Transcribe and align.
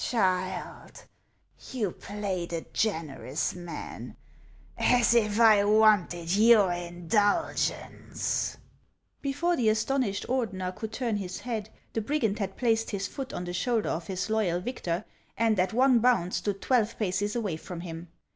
327" 0.00 1.06
Child, 1.58 1.72
you 1.72 1.90
play 1.90 2.46
the 2.46 2.64
generous 2.72 3.56
mau, 3.56 4.14
as 4.76 5.12
if 5.12 5.40
I 5.40 5.64
wanted 5.64 6.36
your 6.36 6.72
indulgence!" 6.72 8.56
Before 9.22 9.56
the 9.56 9.68
astonished 9.68 10.24
Ordener 10.28 10.70
could 10.76 10.92
turn 10.92 11.16
his 11.16 11.40
head, 11.40 11.70
the 11.94 12.00
brigand 12.00 12.38
had 12.38 12.56
placed 12.56 12.90
his 12.92 13.08
foot 13.08 13.32
on 13.32 13.42
the 13.44 13.52
shoulder 13.52 13.88
of 13.88 14.06
his 14.06 14.30
loyal 14.30 14.60
victor, 14.60 15.04
and 15.36 15.58
at 15.58 15.72
one 15.72 15.98
bound 15.98 16.32
stood 16.32 16.62
twelve 16.62 16.96
paces 16.96 17.34
away 17.34 17.56
from 17.56 17.80
him. 17.80 18.06